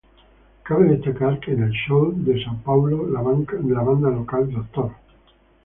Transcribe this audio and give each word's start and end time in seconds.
Cabe 0.63 0.87
destacar 0.89 1.39
que 1.41 1.51
en 1.53 1.61
el 1.61 1.69
show 1.73 2.11
de 2.11 2.43
Sao 2.43 2.57
Paulo 2.63 3.05
la 3.07 3.21
banda 3.21 4.09
local 4.09 4.49
Dr. 4.51 4.91